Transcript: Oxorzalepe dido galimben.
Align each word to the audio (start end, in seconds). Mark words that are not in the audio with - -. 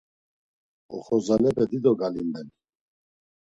Oxorzalepe 0.95 1.63
dido 1.71 1.91
galimben. 2.01 2.47